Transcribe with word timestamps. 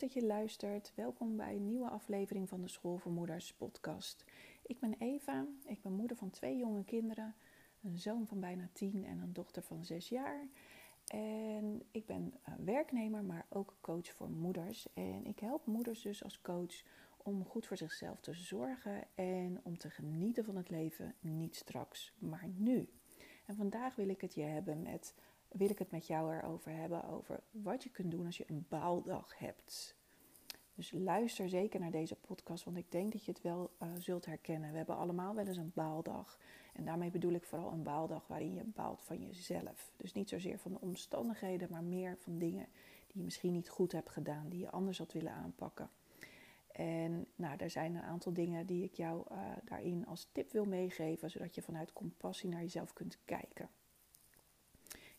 dat 0.00 0.12
je 0.12 0.26
luistert. 0.26 0.92
Welkom 0.94 1.36
bij 1.36 1.54
een 1.54 1.66
nieuwe 1.66 1.88
aflevering 1.88 2.48
van 2.48 2.60
de 2.60 2.68
School 2.68 2.98
voor 2.98 3.12
Moeders 3.12 3.52
podcast. 3.52 4.24
Ik 4.66 4.80
ben 4.80 4.94
Eva, 4.98 5.46
ik 5.64 5.82
ben 5.82 5.92
moeder 5.92 6.16
van 6.16 6.30
twee 6.30 6.56
jonge 6.56 6.84
kinderen, 6.84 7.34
een 7.82 7.98
zoon 7.98 8.26
van 8.26 8.40
bijna 8.40 8.68
tien 8.72 9.04
en 9.04 9.20
een 9.20 9.32
dochter 9.32 9.62
van 9.62 9.84
zes 9.84 10.08
jaar. 10.08 10.48
En 11.06 11.82
ik 11.90 12.06
ben 12.06 12.34
werknemer, 12.64 13.24
maar 13.24 13.46
ook 13.48 13.76
coach 13.80 14.12
voor 14.12 14.30
moeders. 14.30 14.86
En 14.94 15.26
ik 15.26 15.38
help 15.38 15.66
moeders 15.66 16.02
dus 16.02 16.24
als 16.24 16.40
coach 16.40 16.82
om 17.16 17.44
goed 17.44 17.66
voor 17.66 17.76
zichzelf 17.76 18.20
te 18.20 18.34
zorgen 18.34 19.04
en 19.14 19.60
om 19.62 19.78
te 19.78 19.90
genieten 19.90 20.44
van 20.44 20.56
het 20.56 20.70
leven, 20.70 21.14
niet 21.20 21.56
straks, 21.56 22.14
maar 22.18 22.48
nu. 22.56 22.88
En 23.46 23.56
vandaag 23.56 23.94
wil 23.94 24.08
ik 24.08 24.20
het 24.20 24.34
je 24.34 24.42
hebben 24.42 24.82
met 24.82 25.14
wil 25.56 25.70
ik 25.70 25.78
het 25.78 25.90
met 25.90 26.06
jou 26.06 26.34
erover 26.34 26.72
hebben 26.72 27.04
over 27.04 27.40
wat 27.50 27.82
je 27.82 27.90
kunt 27.90 28.10
doen 28.10 28.26
als 28.26 28.36
je 28.36 28.44
een 28.46 28.66
baaldag 28.68 29.38
hebt. 29.38 29.96
Dus 30.74 30.92
luister 30.92 31.48
zeker 31.48 31.80
naar 31.80 31.90
deze 31.90 32.16
podcast, 32.16 32.64
want 32.64 32.76
ik 32.76 32.90
denk 32.90 33.12
dat 33.12 33.24
je 33.24 33.32
het 33.32 33.42
wel 33.42 33.70
uh, 33.82 33.88
zult 33.98 34.26
herkennen. 34.26 34.70
We 34.70 34.76
hebben 34.76 34.96
allemaal 34.96 35.34
wel 35.34 35.46
eens 35.46 35.56
een 35.56 35.72
baaldag. 35.74 36.38
En 36.72 36.84
daarmee 36.84 37.10
bedoel 37.10 37.32
ik 37.32 37.44
vooral 37.44 37.72
een 37.72 37.82
baaldag 37.82 38.26
waarin 38.26 38.54
je 38.54 38.64
baalt 38.64 39.02
van 39.02 39.26
jezelf. 39.26 39.92
Dus 39.96 40.12
niet 40.12 40.28
zozeer 40.28 40.58
van 40.58 40.72
de 40.72 40.80
omstandigheden, 40.80 41.68
maar 41.70 41.84
meer 41.84 42.16
van 42.18 42.38
dingen 42.38 42.66
die 43.06 43.16
je 43.16 43.22
misschien 43.22 43.52
niet 43.52 43.68
goed 43.68 43.92
hebt 43.92 44.10
gedaan, 44.10 44.48
die 44.48 44.60
je 44.60 44.70
anders 44.70 44.98
had 44.98 45.12
willen 45.12 45.32
aanpakken. 45.32 45.90
En 46.72 47.26
nou, 47.36 47.56
er 47.56 47.70
zijn 47.70 47.94
een 47.94 48.02
aantal 48.02 48.32
dingen 48.32 48.66
die 48.66 48.84
ik 48.84 48.94
jou 48.94 49.24
uh, 49.32 49.38
daarin 49.64 50.06
als 50.06 50.28
tip 50.32 50.52
wil 50.52 50.64
meegeven, 50.64 51.30
zodat 51.30 51.54
je 51.54 51.62
vanuit 51.62 51.92
compassie 51.92 52.48
naar 52.48 52.60
jezelf 52.60 52.92
kunt 52.92 53.18
kijken. 53.24 53.68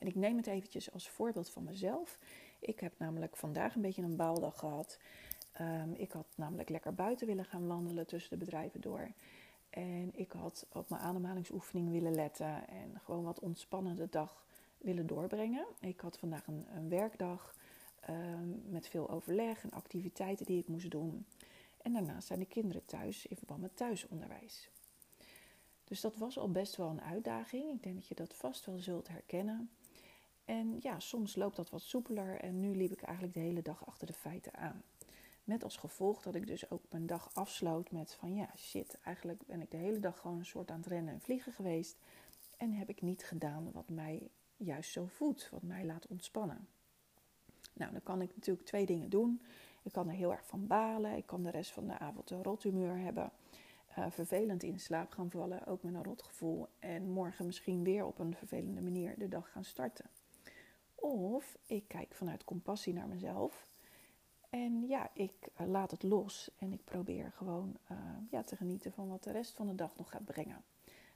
Ik 0.06 0.16
neem 0.16 0.38
het 0.38 0.48
eventjes 0.48 0.92
als 0.92 1.10
voorbeeld 1.10 1.50
van 1.50 1.64
mezelf. 1.64 2.20
Ik 2.60 2.80
heb 2.80 2.94
namelijk 2.98 3.38
vandaag 3.38 3.76
een 3.76 3.82
beetje 3.82 4.02
een 4.02 4.16
baaldag 4.16 4.60
gehad. 4.60 5.00
Um, 5.62 5.94
ik 5.94 6.12
had 6.12 6.28
namelijk 6.36 6.70
lekker 6.70 6.94
buiten 6.94 7.28
willen 7.28 7.46
gaan 7.46 7.68
wandelen 7.68 8.08
tussen 8.08 8.30
de 8.40 8.46
bedrijven 8.46 8.82
door. 8.82 9.12
En 9.70 10.12
ik 10.14 10.32
had 10.32 10.66
op 10.72 10.90
mijn 10.90 11.02
ademhalingsoefening 11.02 11.92
willen 11.92 12.16
letten 12.16 12.68
en 12.68 13.02
gewoon 13.04 13.24
wat 13.24 13.40
ontspannende 13.40 14.10
dag 14.10 14.46
willen 14.78 15.08
doorbrengen. 15.08 15.66
Ik 15.80 16.00
had 16.00 16.18
vandaag 16.18 16.48
een, 16.48 16.90
werkdag 16.90 17.56
um, 18.10 18.64
met 18.70 18.88
veel 18.88 19.10
overleg 19.10 19.64
en 19.64 19.72
activiteiten 19.72 20.46
die 20.46 20.60
ik 20.60 20.68
moest 20.68 20.92
doen. 20.92 21.26
En 21.82 21.94
daarnaast 21.94 22.28
zijn 22.28 22.40
de 22.40 22.46
kinderen 22.46 22.86
thuis 22.86 23.26
in 23.26 23.38
verband 23.38 23.62
met 23.62 23.78
thuisonderwijs. 23.78 24.70
Dus 25.84 26.02
dat 26.02 26.16
was 26.16 26.38
al 26.38 26.52
best 26.52 26.76
wel 26.76 26.90
een 26.90 27.02
uitdaging. 27.02 27.72
Ik 27.72 27.84
denk 27.84 27.96
dat 27.96 28.08
je 28.08 28.16
dat 28.16 28.34
vast 28.34 28.66
wel 28.66 28.78
zult 28.78 29.08
herkennen. 29.08 29.70
En 30.46 30.78
ja, 30.80 31.00
soms 31.00 31.36
loopt 31.36 31.56
dat 31.56 31.70
wat 31.70 31.82
soepeler 31.82 32.40
en 32.40 32.60
nu 32.60 32.76
liep 32.76 32.92
ik 32.92 33.02
eigenlijk 33.02 33.34
de 33.34 33.44
hele 33.44 33.62
dag 33.62 33.86
achter 33.86 34.08
de 34.08 34.14
feiten 34.14 34.54
aan. 34.54 34.84
Met 35.44 35.64
als 35.64 35.78
gevolg 35.78 36.22
dat 36.22 36.36
ik 36.36 36.48
dus 36.48 36.70
ook 36.70 36.82
mijn 36.90 37.06
dag 37.06 37.30
afsloot 37.34 37.92
met 37.92 38.14
van 38.14 38.36
ja, 38.36 38.50
shit, 38.58 38.98
eigenlijk 39.04 39.42
ben 39.46 39.62
ik 39.62 39.72
de 39.72 39.78
hele 39.78 40.00
dag 40.00 40.20
gewoon 40.20 40.38
een 40.38 40.46
soort 40.46 40.72
aan 40.72 40.78
het 40.78 40.88
rennen 40.88 41.14
en 41.14 41.22
vliegen 41.22 41.52
geweest. 41.52 41.98
En 42.58 42.74
heb 42.74 42.90
ik 42.90 43.02
niet 43.02 43.24
gedaan 43.24 43.72
wat 43.72 43.90
mij 43.90 44.30
juist 44.58 44.92
zo 44.92 45.06
voedt, 45.06 45.50
wat 45.50 45.62
mij 45.62 45.86
laat 45.86 46.08
ontspannen. 46.08 46.68
Nou, 47.74 47.92
dan 47.92 48.04
kan 48.04 48.22
ik 48.22 48.36
natuurlijk 48.36 48.68
twee 48.68 48.86
dingen 48.86 49.10
doen. 49.10 49.42
Ik 49.84 49.92
kan 49.92 50.08
er 50.08 50.16
heel 50.16 50.32
erg 50.32 50.46
van 50.46 50.68
balen. 50.68 51.18
Ik 51.18 51.26
kan 51.26 51.44
de 51.44 51.50
rest 51.50 51.72
van 51.72 51.88
de 51.88 51.98
avond 51.98 52.30
een 52.30 52.44
rothumeur 52.44 52.98
hebben. 52.98 53.32
Uh, 53.98 54.06
vervelend 54.10 54.64
in 54.64 54.80
slaap 54.80 55.12
gaan 55.12 55.32
vallen, 55.32 55.66
ook 55.68 55.84
met 55.84 55.94
een 55.94 56.04
rotgevoel. 56.04 56.68
En 56.80 57.10
morgen 57.10 57.46
misschien 57.46 57.84
weer 57.84 58.06
op 58.06 58.20
een 58.20 58.36
vervelende 58.36 58.82
manier 58.82 59.18
de 59.18 59.28
dag 59.28 59.52
gaan 59.52 59.64
starten. 59.64 60.06
Of 61.14 61.58
ik 61.66 61.88
kijk 61.88 62.14
vanuit 62.14 62.44
compassie 62.44 62.94
naar 62.94 63.08
mezelf. 63.08 63.68
En 64.50 64.88
ja, 64.88 65.10
ik 65.14 65.50
eh, 65.56 65.68
laat 65.68 65.92
het 65.92 66.04
los 66.04 66.52
en 66.58 66.74
ik 66.74 66.84
probeer 66.84 67.32
gewoon 67.32 67.78
uh, 67.92 67.98
ja, 68.32 68.44
te 68.44 68.56
genieten 68.56 68.92
van 68.92 69.10
wat 69.10 69.24
de 69.24 69.32
rest 69.32 69.54
van 69.54 69.68
de 69.68 69.76
dag 69.76 69.96
nog 69.98 70.10
gaat 70.10 70.26
brengen. 70.26 70.64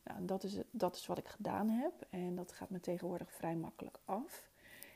Nou, 0.04 0.26
dat 0.26 0.44
is, 0.44 0.58
dat 0.72 0.96
is 0.96 1.06
wat 1.06 1.18
ik 1.18 1.28
gedaan 1.28 1.70
heb 1.70 1.94
en 2.10 2.36
dat 2.36 2.52
gaat 2.52 2.70
me 2.70 2.80
tegenwoordig 2.80 3.32
vrij 3.32 3.56
makkelijk 3.56 4.00
af. 4.06 4.50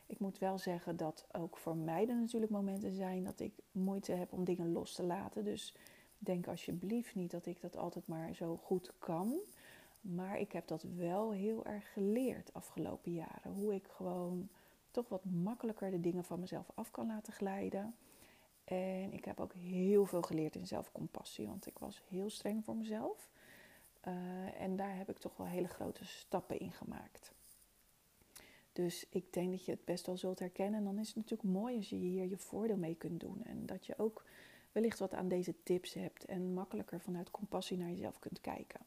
Ik 0.06 0.20
moet 0.20 0.38
wel 0.38 0.58
zeggen 0.58 0.98
dat 0.98 1.26
ook 1.32 1.58
voor 1.58 1.78
mij 1.78 2.08
er 2.08 2.16
natuurlijk 2.16 2.52
momenten 2.52 2.94
zijn 2.94 3.24
dat 3.24 3.40
ik 3.40 3.54
moeite 3.72 4.12
heb 4.12 4.34
om 4.34 4.44
dingen 4.44 4.72
los 4.72 4.94
te 4.96 5.04
laten. 5.04 5.44
Dus 5.44 5.76
denk 6.18 6.48
alsjeblieft 6.48 7.16
niet 7.16 7.32
dat 7.32 7.46
ik 7.46 7.62
dat 7.62 7.78
altijd 7.78 8.08
maar 8.08 8.36
zo 8.36 8.58
goed 8.58 8.92
kan. 9.00 9.40
Maar 10.02 10.40
ik 10.40 10.52
heb 10.52 10.68
dat 10.68 10.86
wel 10.96 11.32
heel 11.32 11.66
erg 11.66 11.94
geleerd 11.94 12.54
afgelopen 12.54 13.14
jaren. 13.14 13.54
Hoe 13.54 13.74
ik 13.74 13.88
gewoon 13.88 14.50
toch 14.94 15.10
wat 15.10 15.26
makkelijker 15.26 15.92
de 15.92 16.00
dingen 16.00 16.24
van 16.24 16.40
mezelf 16.40 16.72
af 16.76 16.92
kan 16.92 17.08
laten 17.08 17.34
glijden. 17.34 17.96
En 18.64 19.14
ik 19.14 19.26
heb 19.26 19.40
ook 19.40 19.54
heel 19.54 20.06
veel 20.06 20.22
geleerd 20.22 20.56
in 20.56 20.68
zelfcompassie, 20.68 21.48
want 21.48 21.68
ik 21.68 21.78
was 21.78 22.04
heel 22.08 22.30
streng 22.30 22.64
voor 22.64 22.76
mezelf. 22.76 23.30
Uh, 24.08 24.62
en 24.62 24.76
daar 24.76 24.98
heb 24.98 25.10
ik 25.10 25.18
toch 25.18 25.38
wel 25.38 25.48
hele 25.48 25.68
grote 25.68 26.06
stappen 26.06 26.60
in 26.60 26.72
gemaakt. 26.72 27.34
Dus 28.74 29.06
ik 29.10 29.34
denk 29.34 29.52
dat 29.52 29.66
je 29.66 29.72
het 29.72 29.86
best 29.86 30.06
wel 30.06 30.18
zult 30.18 30.40
herkennen. 30.40 30.80
En 30.80 30.86
dan 30.86 31.00
is 31.00 31.08
het 31.08 31.16
natuurlijk 31.16 31.50
mooi 31.50 31.76
als 31.76 31.90
je 31.90 31.96
hier 31.96 32.26
je 32.26 32.38
voordeel 32.38 32.78
mee 32.78 32.96
kunt 32.96 33.20
doen. 33.20 33.44
En 33.44 33.66
dat 33.66 33.86
je 33.86 33.98
ook 33.98 34.26
wellicht 34.72 35.00
wat 35.00 35.14
aan 35.14 35.28
deze 35.28 35.56
tips 35.64 35.94
hebt 35.94 36.26
en 36.26 36.54
makkelijker 36.54 37.00
vanuit 37.00 37.32
compassie 37.32 37.78
naar 37.78 37.90
jezelf 37.90 38.20
kunt 38.20 38.42
kijken. 38.42 38.80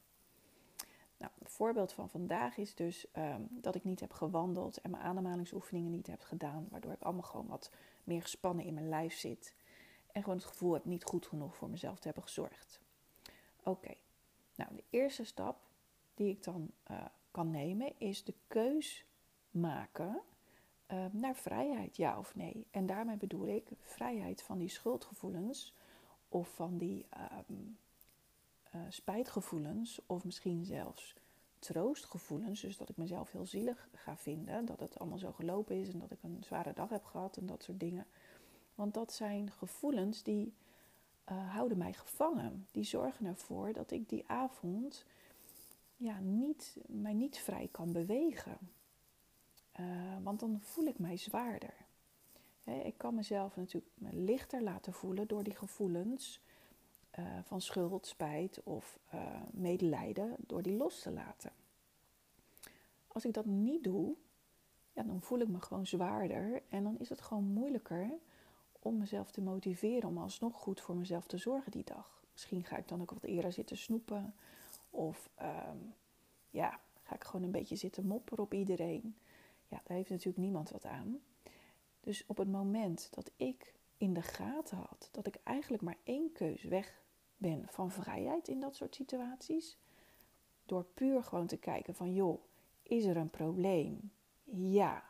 Nou, 1.19 1.33
een 1.39 1.49
voorbeeld 1.49 1.93
van 1.93 2.09
vandaag 2.09 2.57
is 2.57 2.75
dus 2.75 3.07
um, 3.17 3.49
dat 3.51 3.75
ik 3.75 3.85
niet 3.85 4.01
heb 4.01 4.13
gewandeld 4.13 4.77
en 4.81 4.91
mijn 4.91 5.03
ademhalingsoefeningen 5.03 5.91
niet 5.91 6.07
heb 6.07 6.21
gedaan, 6.21 6.67
waardoor 6.71 6.93
ik 6.93 7.03
allemaal 7.03 7.23
gewoon 7.23 7.47
wat 7.47 7.71
meer 8.05 8.23
gespannen 8.23 8.65
in 8.65 8.75
mijn 8.75 8.89
lijf 8.89 9.15
zit 9.15 9.55
en 10.13 10.23
gewoon 10.23 10.39
het 10.39 10.47
gevoel 10.47 10.73
heb 10.73 10.85
niet 10.85 11.05
goed 11.05 11.27
genoeg 11.27 11.57
voor 11.57 11.71
mezelf 11.71 11.99
te 11.99 12.05
hebben 12.05 12.23
gezorgd. 12.23 12.81
Oké, 13.63 13.95
nou 14.55 14.75
de 14.75 14.85
eerste 14.91 15.25
stap 15.25 15.61
die 16.15 16.31
ik 16.31 16.45
dan 16.45 16.71
uh, 16.91 17.05
kan 17.31 17.51
nemen 17.51 17.93
is 17.99 18.25
de 18.25 18.35
keus 18.47 19.07
maken 19.51 20.23
uh, 20.89 21.05
naar 21.13 21.37
vrijheid, 21.37 21.97
ja 21.97 22.19
of 22.19 22.35
nee. 22.35 22.67
En 22.71 22.87
daarmee 22.87 23.17
bedoel 23.17 23.47
ik 23.47 23.69
vrijheid 23.81 24.43
van 24.43 24.59
die 24.59 24.69
schuldgevoelens 24.69 25.75
of 26.29 26.55
van 26.55 26.79
die 26.79 27.07
um, 27.49 27.79
uh, 28.77 28.83
spijtgevoelens 28.89 30.01
of 30.07 30.25
misschien 30.25 30.65
zelfs 30.65 31.15
troostgevoelens. 31.59 32.61
Dus 32.61 32.77
dat 32.77 32.89
ik 32.89 32.97
mezelf 32.97 33.33
heel 33.33 33.47
zielig 33.47 33.89
ga 33.95 34.17
vinden, 34.17 34.65
dat 34.65 34.81
het 34.81 34.99
allemaal 34.99 35.19
zo 35.19 35.33
gelopen 35.33 35.77
is 35.81 35.89
en 35.89 35.99
dat 35.99 36.11
ik 36.11 36.23
een 36.23 36.39
zware 36.41 36.73
dag 36.73 36.89
heb 36.89 37.05
gehad 37.05 37.37
en 37.37 37.47
dat 37.47 37.63
soort 37.63 37.81
dingen. 37.81 38.07
Want 38.75 38.95
dat 38.95 39.13
zijn 39.13 39.51
gevoelens 39.51 40.23
die 40.23 40.55
uh, 41.33 41.53
houden 41.55 41.79
mij 41.79 41.93
gevangen. 41.93 42.67
Die 42.71 42.85
zorgen 42.85 43.27
ervoor 43.27 43.73
dat 43.73 43.91
ik 43.91 44.09
die 44.09 44.25
avond 44.27 45.05
ja, 45.97 46.19
niet, 46.19 46.77
mij 46.87 47.13
niet 47.13 47.39
vrij 47.39 47.69
kan 47.71 47.93
bewegen. 47.93 48.59
Uh, 49.81 49.87
want 50.23 50.41
dan 50.41 50.61
voel 50.61 50.87
ik 50.87 50.99
mij 50.99 51.17
zwaarder. 51.17 51.75
ik 52.65 52.95
kan 52.99 53.15
mezelf 53.15 53.57
natuurlijk 53.57 53.93
lichter 54.11 54.63
laten 54.63 54.93
voelen 54.93 55.29
door 55.29 55.43
die 55.43 55.57
gevoelens 55.57 56.41
uh, 57.19 57.25
van 57.43 57.61
schuld, 57.61 58.07
spijt 58.07 58.63
of 58.63 58.99
uh, 59.15 59.21
medelijden, 59.53 60.35
door 60.39 60.63
die 60.63 60.77
los 60.77 61.01
te 61.01 61.11
laten. 61.11 61.53
Als 63.07 63.25
ik 63.25 63.33
dat 63.33 63.45
niet 63.45 63.85
doe, 63.85 64.15
ja, 64.93 65.03
dan 65.03 65.23
voel 65.23 65.39
ik 65.39 65.49
me 65.49 65.61
gewoon 65.61 65.87
zwaarder 65.87 66.63
en 66.69 66.83
dan 66.83 66.99
is 66.99 67.09
het 67.09 67.21
gewoon 67.21 67.45
moeilijker 67.45 68.11
om 68.79 68.99
mezelf 68.99 69.31
te 69.31 69.41
motiveren 69.41 70.09
om 70.09 70.19
alsnog 70.19 70.57
goed 70.57 70.81
voor 70.81 70.97
mezelf 70.97 71.27
te 71.27 71.39
zorgen 71.39 71.73
die 71.73 71.85
dag. 71.85 72.23
Misschien 72.33 72.65
ga 72.65 72.77
ik 72.77 72.89
dan 72.89 73.01
ook 73.01 73.11
wat 73.11 73.25
eerder 73.25 73.53
zitten 73.53 73.77
snoepen 73.77 74.35
of 74.91 75.31
um, 75.43 75.95
ja, 76.51 76.81
ga 77.03 77.15
ik 77.15 77.25
gewoon 77.25 77.45
een 77.45 77.51
beetje 77.51 77.77
zitten 77.77 78.07
mopperen 78.07 78.45
op 78.45 78.55
iedereen. 78.55 79.17
Ja, 79.69 79.81
daar 79.85 79.97
heeft 79.97 80.11
natuurlijk 80.11 80.39
niemand 80.39 80.71
wat 80.71 80.85
aan. 80.85 81.21
Dus 82.01 82.25
op 82.27 82.37
het 82.37 82.49
moment 82.49 83.09
dat 83.11 83.31
ik 83.37 83.75
in 83.97 84.15
de 84.15 84.23
gaten 84.23 84.77
had 84.77 85.09
dat 85.13 85.27
ik 85.27 85.39
eigenlijk 85.43 85.83
maar 85.83 85.97
één 86.03 86.33
keus 86.33 86.63
weg 86.63 87.03
ben 87.37 87.69
van 87.69 87.91
vrijheid 87.91 88.49
in 88.49 88.61
dat 88.61 88.77
soort 88.77 88.95
situaties, 88.95 89.79
door 90.65 90.85
puur 90.85 91.23
gewoon 91.23 91.47
te 91.47 91.57
kijken 91.57 91.95
van 91.95 92.15
joh, 92.15 92.41
is 92.83 93.05
er 93.05 93.17
een 93.17 93.31
probleem? 93.31 94.11
Ja. 94.45 95.03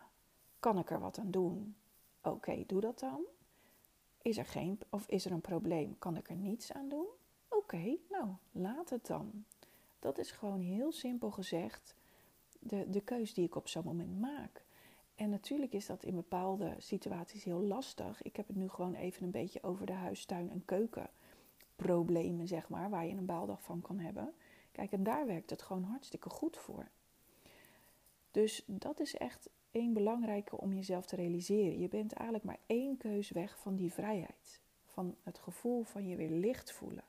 Kan 0.61 0.79
ik 0.79 0.91
er 0.91 1.01
wat 1.01 1.19
aan 1.19 1.31
doen? 1.31 1.77
Oké, 2.23 2.65
doe 2.67 2.81
dat 2.81 2.99
dan. 2.99 3.25
Is 4.23 4.39
er 4.39 4.47
geen 4.47 4.79
of 4.91 5.09
is 5.09 5.25
er 5.25 5.33
een 5.33 5.41
probleem? 5.41 5.99
Kan 5.99 6.17
ik 6.17 6.31
er 6.31 6.37
niets 6.37 6.73
aan 6.73 6.89
doen? 6.89 7.07
Oké, 7.49 7.97
nou, 8.11 8.29
laat 8.53 8.91
het 8.91 9.07
dan. 9.07 9.45
Dat 9.99 10.19
is 10.19 10.31
gewoon 10.31 10.61
heel 10.61 10.93
simpel 10.93 11.31
gezegd 11.31 11.95
de, 12.59 12.91
de 12.91 13.01
keus 13.01 13.35
die 13.35 13.45
ik 13.45 13.55
op 13.55 13.69
zo'n 13.69 13.85
moment 13.85 14.21
maak. 14.21 14.65
En 15.15 15.31
natuurlijk 15.31 15.73
is 15.73 15.87
dat 15.87 16.03
in 16.03 16.15
bepaalde 16.15 16.75
situaties 16.79 17.45
heel 17.45 17.63
lastig. 17.63 18.23
Ik 18.23 18.37
heb 18.37 18.47
het 18.47 18.57
nu 18.57 18.69
gewoon 18.69 18.95
even 18.95 19.23
een 19.23 19.31
beetje 19.31 19.63
over 19.63 19.87
de 19.87 19.93
huistuin- 19.93 20.51
en 20.51 20.65
keukenproblemen, 21.77 22.49
zeg 22.49 22.69
maar, 22.69 22.91
waar 22.91 23.07
je 23.07 23.15
een 23.15 23.27
baaldag 23.27 23.63
van 23.63 23.81
kan 23.81 23.99
hebben. 23.99 24.35
Kijk, 24.73 24.93
en 24.93 25.03
daar 25.03 25.27
werkt 25.27 25.51
het 25.51 25.63
gewoon 25.63 25.83
hartstikke 25.83 26.31
goed 26.31 26.57
voor. 26.57 26.89
Dus 28.31 28.63
dat 28.67 29.01
is 29.01 29.17
echt 29.17 29.49
één 29.71 29.93
belangrijke 29.93 30.57
om 30.57 30.73
jezelf 30.73 31.07
te 31.07 31.17
realiseren. 31.17 31.81
Je 31.81 31.89
bent 31.89 32.13
eigenlijk 32.13 32.45
maar 32.45 32.59
één 32.67 32.97
keus 32.97 33.31
weg 33.31 33.59
van 33.59 33.77
die 33.77 33.93
vrijheid. 33.93 34.61
Van 34.87 35.15
het 35.23 35.39
gevoel 35.39 35.83
van 35.83 36.09
je 36.09 36.17
weer 36.17 36.31
licht 36.31 36.73
voelen. 36.73 37.05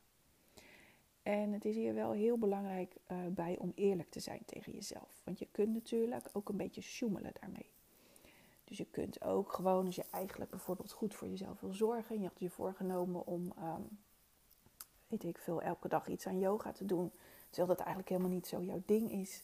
En 1.23 1.51
het 1.51 1.65
is 1.65 1.75
hier 1.75 1.93
wel 1.93 2.11
heel 2.11 2.37
belangrijk 2.37 2.95
uh, 3.11 3.17
bij 3.29 3.57
om 3.57 3.71
eerlijk 3.75 4.09
te 4.09 4.19
zijn 4.19 4.41
tegen 4.45 4.71
jezelf. 4.71 5.21
Want 5.23 5.39
je 5.39 5.47
kunt 5.51 5.73
natuurlijk 5.73 6.29
ook 6.33 6.49
een 6.49 6.57
beetje 6.57 6.81
sjoemelen 6.81 7.31
daarmee. 7.41 7.69
Dus 8.63 8.77
je 8.77 8.85
kunt 8.85 9.21
ook 9.21 9.53
gewoon, 9.53 9.85
als 9.85 9.95
je 9.95 10.05
eigenlijk 10.11 10.51
bijvoorbeeld 10.51 10.91
goed 10.91 11.13
voor 11.13 11.27
jezelf 11.27 11.59
wil 11.59 11.73
zorgen. 11.73 12.15
En 12.15 12.21
je 12.21 12.27
had 12.27 12.39
je 12.39 12.49
voorgenomen 12.49 13.25
om, 13.25 13.53
um, 13.59 13.99
weet 15.07 15.23
ik 15.23 15.37
veel, 15.37 15.61
elke 15.61 15.87
dag 15.87 16.07
iets 16.07 16.27
aan 16.27 16.39
yoga 16.39 16.71
te 16.71 16.85
doen. 16.85 17.11
Terwijl 17.49 17.67
dat 17.67 17.85
eigenlijk 17.85 18.09
helemaal 18.09 18.31
niet 18.31 18.47
zo 18.47 18.61
jouw 18.61 18.81
ding 18.85 19.11
is. 19.11 19.43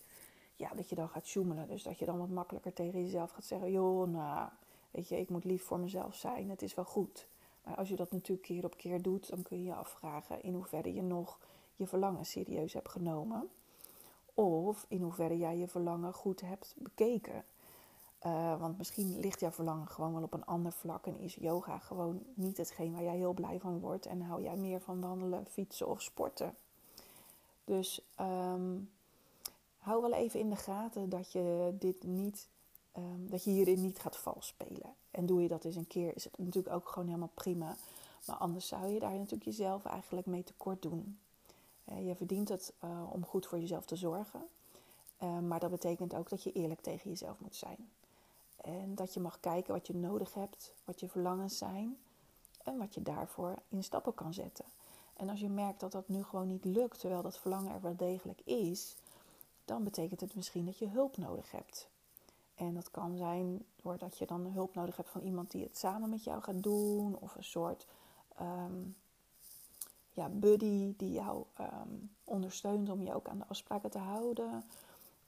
Ja, 0.56 0.70
dat 0.76 0.90
je 0.90 0.96
dan 0.96 1.10
gaat 1.10 1.26
sjoemelen. 1.26 1.68
Dus 1.68 1.84
dat 1.84 2.00
je 2.00 2.06
dan 2.06 2.18
wat 2.18 2.30
makkelijker 2.30 2.74
tegen 2.74 3.04
jezelf 3.04 3.32
gaat 3.32 3.46
zeggen. 3.46 3.72
Joh, 3.72 4.08
nou, 4.08 4.50
weet 4.92 5.08
je, 5.08 5.20
ik 5.20 5.30
moet 5.30 5.44
lief 5.44 5.64
voor 5.64 5.80
mezelf 5.80 6.16
zijn. 6.16 6.50
Het 6.50 6.62
is 6.62 6.74
wel 6.74 6.86
goed. 6.86 7.28
Maar 7.64 7.76
als 7.76 7.90
je 7.90 7.96
dat 7.96 8.12
natuurlijk 8.12 8.48
keer 8.48 8.66
op 8.66 8.78
keer 8.78 9.02
doet, 9.02 9.30
dan 9.30 9.42
kun 9.42 9.58
je 9.58 9.64
je 9.64 9.76
afvragen 9.76 10.44
in 10.44 10.54
hoeverre 10.54 10.94
je 10.94 11.02
nog 11.02 11.40
je 11.76 11.88
verlangen 11.88 12.26
serieus 12.26 12.74
hebt 12.74 12.90
genomen. 12.90 13.50
Of 14.34 14.86
in 14.88 15.02
hoeverre 15.02 15.38
jij 15.38 15.58
je 15.58 15.68
verlangen 15.68 16.14
goed 16.14 16.42
hebt 16.42 16.76
bekeken. 16.78 17.46
Uh, 18.26 18.60
want 18.60 18.78
misschien 18.78 19.20
ligt 19.20 19.40
jouw 19.40 19.52
verlangen 19.52 19.88
gewoon 19.88 20.14
wel 20.14 20.24
op 20.24 20.34
een 20.34 20.46
ander 20.46 20.72
vlak 20.72 21.06
en 21.06 21.20
is 21.20 21.36
yoga 21.36 21.78
gewoon 21.78 22.24
niet 22.34 22.58
hetgeen 22.58 22.94
waar 22.94 23.04
jij 23.04 23.16
heel 23.16 23.34
blij 23.34 23.60
van 23.60 23.80
wordt. 23.80 24.06
En 24.06 24.22
hou 24.22 24.44
jij 24.44 24.56
meer 24.56 24.82
van 24.82 25.02
wandelen, 25.02 25.46
fietsen 25.46 25.88
of 25.88 26.02
sporten. 26.02 26.56
Dus 27.66 28.02
um, 28.22 28.90
hou 29.78 30.02
wel 30.02 30.14
even 30.14 30.40
in 30.40 30.50
de 30.50 30.56
gaten 30.56 31.10
dat 31.10 31.32
je 31.32 31.76
dit 31.80 32.04
niet, 32.04 32.48
um, 32.98 33.30
dat 33.30 33.44
je 33.44 33.50
hierin 33.50 33.82
niet 33.82 34.00
gaat 34.00 34.18
vals 34.18 34.48
spelen. 34.48 34.94
En 35.12 35.26
doe 35.26 35.42
je 35.42 35.48
dat 35.48 35.64
eens 35.64 35.76
een 35.76 35.88
keer, 35.88 36.16
is 36.16 36.24
het 36.24 36.38
natuurlijk 36.38 36.76
ook 36.76 36.88
gewoon 36.88 37.08
helemaal 37.08 37.32
prima. 37.34 37.76
Maar 38.26 38.36
anders 38.36 38.68
zou 38.68 38.88
je 38.88 39.00
daar 39.00 39.14
natuurlijk 39.14 39.44
jezelf 39.44 39.86
eigenlijk 39.86 40.28
mee 40.28 40.44
tekort 40.44 40.82
doen. 40.82 41.18
Uh, 41.90 42.08
je 42.08 42.16
verdient 42.16 42.50
het 42.50 42.74
uh, 42.84 42.90
om 43.12 43.26
goed 43.26 43.46
voor 43.46 43.60
jezelf 43.60 43.86
te 43.86 43.96
zorgen. 43.96 44.42
Maar 45.48 45.60
dat 45.60 45.72
betekent 45.72 46.16
ook 46.16 46.30
dat 46.30 46.44
je 46.44 46.52
eerlijk 46.52 46.82
tegen 46.82 47.10
jezelf 47.10 47.40
moet 47.40 47.56
zijn. 47.56 47.90
En 48.64 48.96
dat 48.96 49.14
je 49.14 49.20
mag 49.20 49.40
kijken 49.40 49.74
wat 49.74 49.88
je 49.88 49.96
nodig 49.96 50.34
hebt, 50.34 50.74
wat 50.86 51.00
je 51.00 51.08
verlangens 51.08 51.58
zijn 51.58 51.98
en 52.64 52.78
wat 52.78 52.94
je 52.94 53.02
daarvoor 53.02 53.56
in 53.68 53.84
stappen 53.84 54.14
kan 54.14 54.34
zetten. 54.34 54.66
En 55.14 55.30
als 55.30 55.40
je 55.40 55.50
merkt 55.50 55.80
dat 55.80 55.92
dat 55.92 56.08
nu 56.08 56.24
gewoon 56.24 56.48
niet 56.48 56.66
lukt, 56.66 57.00
terwijl 57.00 57.22
dat 57.22 57.38
verlangen 57.38 57.74
er 57.74 57.82
wel 57.82 57.96
degelijk 57.96 58.42
is, 58.42 58.96
dan 59.66 59.84
betekent 59.84 60.20
het 60.20 60.36
misschien 60.36 60.66
dat 60.66 60.78
je 60.78 60.88
hulp 60.88 61.18
nodig 61.18 61.52
hebt. 61.52 61.90
En 62.56 62.74
dat 62.74 62.92
kan 62.92 63.18
zijn 63.18 63.66
doordat 63.76 64.18
je 64.18 64.26
dan 64.26 64.46
hulp 64.46 64.76
nodig 64.76 64.98
hebt 64.98 65.10
van 65.10 65.22
iemand 65.22 65.52
die 65.52 65.64
het 65.64 65.78
samen 65.78 66.10
met 66.10 66.24
jou 66.24 66.42
gaat 66.42 66.64
doen, 66.64 67.18
of 67.20 67.36
een 67.36 67.44
soort 67.44 67.88
um, 68.42 68.96
ja, 70.12 70.30
buddy 70.30 70.94
die 70.98 71.12
jou 71.12 71.46
um, 71.60 72.16
ondersteunt 72.24 72.90
om 72.90 73.02
je 73.02 73.14
ook 73.14 73.28
aan 73.28 73.38
de 73.38 73.48
afspraken 73.48 73.90
te 73.90 73.98
houden. 73.98 74.64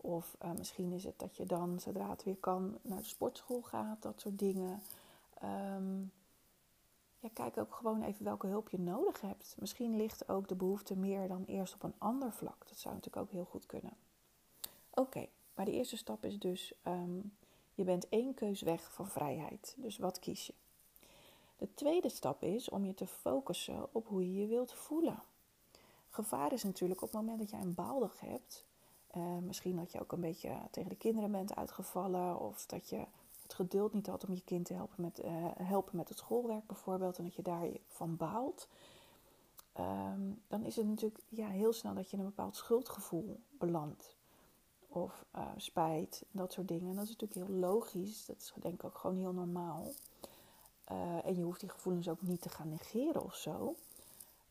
Of 0.06 0.36
uh, 0.44 0.52
misschien 0.52 0.92
is 0.92 1.04
het 1.04 1.20
dat 1.20 1.36
je 1.38 1.46
dan, 1.46 1.80
zodra 1.80 2.10
het 2.10 2.24
weer 2.24 2.38
kan, 2.38 2.78
naar 2.82 2.98
de 2.98 3.04
sportschool 3.04 3.62
gaat, 3.62 4.02
dat 4.02 4.22
soort 4.22 4.40
dingen. 4.40 4.82
Um, 5.44 6.12
ja, 7.20 7.30
kijk 7.34 7.58
ook 7.58 7.74
gewoon 7.74 8.04
even 8.04 8.26
welke 8.26 8.48
hulp 8.48 8.70
je 8.70 8.80
nodig 8.80 9.22
hebt. 9.22 9.56
Misschien 9.60 9.96
ligt 9.96 10.30
ook 10.30 10.48
de 10.48 10.56
behoefte 10.56 10.96
meer 10.96 11.28
dan 11.28 11.44
eerst 11.46 11.74
op 11.74 11.84
een 11.84 11.94
ander 11.98 12.32
vlak. 12.32 12.68
Dat 12.68 12.78
zou 12.78 12.94
natuurlijk 12.94 13.26
ook 13.26 13.32
heel 13.32 13.46
goed 13.46 13.66
kunnen. 13.66 13.94
Oké, 14.90 15.28
maar 15.56 15.66
de 15.66 15.72
eerste 15.72 15.98
stap 15.98 16.26
is 16.26 16.40
dus, 16.40 16.74
um, 16.88 17.36
je 17.74 17.84
bent 17.84 18.10
één 18.10 18.34
keus 18.34 18.62
weg 18.62 18.94
van 18.94 19.08
vrijheid. 19.08 19.76
Dus 19.78 19.98
wat 19.98 20.20
kies 20.20 20.48
je? 20.48 20.54
De 21.58 21.74
tweede 21.74 22.10
stap 22.10 22.44
is 22.44 22.70
om 22.70 22.86
je 22.86 22.94
te 22.94 23.08
focussen 23.08 23.88
op 23.92 24.08
hoe 24.08 24.34
je 24.34 24.42
je 24.42 24.48
wilt 24.48 24.74
voelen. 24.74 25.24
Gevaar 26.10 26.54
is 26.54 26.64
natuurlijk 26.64 27.02
op 27.02 27.12
het 27.12 27.22
moment 27.22 27.40
dat 27.40 27.50
jij 27.50 27.60
een 27.60 27.74
baaldag 27.74 28.20
hebt. 28.20 28.66
Uh, 29.18 29.38
misschien 29.42 29.76
dat 29.76 29.92
je 29.92 30.02
ook 30.02 30.12
een 30.12 30.22
beetje 30.22 30.58
tegen 30.72 30.90
de 30.90 30.96
kinderen 30.96 31.32
bent 31.32 31.56
uitgevallen. 31.56 32.40
Of 32.40 32.66
dat 32.66 32.90
je 32.90 33.06
het 33.42 33.54
geduld 33.54 33.94
niet 33.94 34.08
had 34.08 34.26
om 34.26 34.34
je 34.34 34.42
kind 34.44 34.66
te 34.66 34.74
helpen 34.74 35.02
met, 35.04 35.24
uh, 35.24 35.32
helpen 35.54 35.98
met 35.98 36.10
het 36.10 36.18
schoolwerk 36.18 36.68
bijvoorbeeld. 36.68 37.18
En 37.18 37.24
dat 37.24 37.36
je 37.36 37.42
daarvan 37.42 38.18
baalt. 38.18 38.68
Um, 39.80 40.42
dan 40.48 40.64
is 40.64 40.76
het 40.76 40.88
natuurlijk 40.88 41.22
ja, 41.30 41.48
heel 41.48 41.74
snel 41.74 41.94
dat 41.94 42.10
je 42.10 42.18
in 42.18 42.24
een 42.24 42.30
bepaald 42.30 42.56
schuldgevoel 42.56 43.40
belandt. 43.50 44.16
Of 44.88 45.26
uh, 45.36 45.48
spijt, 45.58 46.26
dat 46.32 46.54
soort 46.54 46.68
dingen. 46.68 46.90
En 46.90 46.96
dat 46.96 47.04
is 47.04 47.16
natuurlijk 47.18 47.48
heel 47.48 47.60
logisch. 47.60 48.26
Dat 48.26 48.36
is 48.38 48.54
denk 48.62 48.74
ik 48.74 48.84
ook 48.84 48.98
gewoon 48.98 49.18
heel 49.18 49.34
normaal. 49.34 49.92
En 51.24 51.36
je 51.36 51.44
hoeft 51.44 51.60
die 51.60 51.70
gevoelens 51.70 52.10
ook 52.10 52.22
niet 52.22 52.42
te 52.42 52.50
gaan 52.50 52.70
negeren 52.70 53.24
of 53.24 53.36
zo. 53.36 53.76